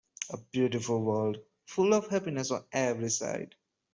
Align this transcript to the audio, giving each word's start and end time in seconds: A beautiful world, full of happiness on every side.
A 0.31 0.37
beautiful 0.37 0.99
world, 1.03 1.37
full 1.67 1.93
of 1.93 2.07
happiness 2.07 2.49
on 2.49 2.65
every 2.73 3.11
side. 3.11 3.53